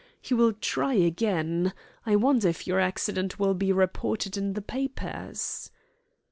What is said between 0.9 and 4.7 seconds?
again. I wonder if your accident will be reported in the